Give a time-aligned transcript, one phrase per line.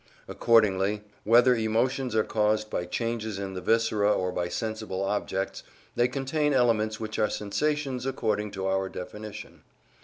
[0.27, 5.61] Accordingly, whether emotions are caused by changes in the viscera or by sensible objects,
[5.95, 9.61] they contain elements which are sensations according to our definition.